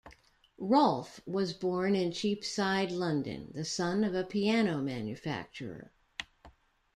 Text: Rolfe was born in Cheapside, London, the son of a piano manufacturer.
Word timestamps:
Rolfe 0.57 1.21
was 1.27 1.53
born 1.53 1.93
in 1.95 2.11
Cheapside, 2.11 2.89
London, 2.91 3.51
the 3.53 3.63
son 3.63 4.03
of 4.03 4.15
a 4.15 4.23
piano 4.23 4.81
manufacturer. 4.81 5.91